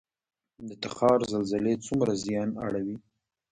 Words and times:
د 0.67 0.71
تخار 0.83 1.19
زلزلې 1.31 1.73
څومره 1.85 2.11
زیان 2.23 2.49
اړوي؟ 2.65 2.97